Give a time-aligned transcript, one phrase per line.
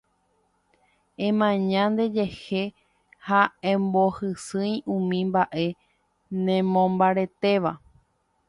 [1.27, 2.63] Emaña ndejehe
[3.27, 5.65] ha embohysýi umi mba'e
[6.43, 7.71] nemombaretéva